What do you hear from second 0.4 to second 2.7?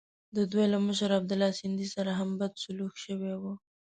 دوی له مشر عبیدالله سندي سره هم بد